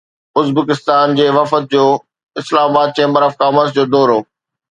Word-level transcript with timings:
Uzbekistan 0.39 1.07
جي 1.19 1.27
وفد 1.37 1.63
جو 1.73 1.83
اسلام 2.43 2.69
آباد 2.71 2.89
چيمبر 3.01 3.21
آف 3.29 3.33
ڪامرس 3.45 3.69
جو 3.79 3.83
دورو 3.93 4.19